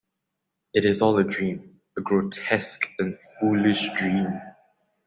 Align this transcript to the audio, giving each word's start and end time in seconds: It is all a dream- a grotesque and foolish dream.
It 0.73 0.83
is 0.83 0.99
all 1.03 1.15
a 1.19 1.23
dream- 1.23 1.79
a 1.95 2.01
grotesque 2.01 2.89
and 2.97 3.15
foolish 3.39 3.87
dream. 3.93 4.41